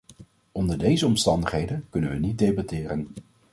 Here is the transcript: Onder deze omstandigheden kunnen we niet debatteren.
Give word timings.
Onder 0.51 0.77
deze 0.77 1.05
omstandigheden 1.05 1.85
kunnen 1.89 2.09
we 2.09 2.17
niet 2.17 2.37
debatteren. 2.37 3.07